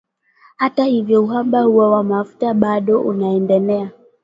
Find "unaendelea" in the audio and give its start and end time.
3.01-3.91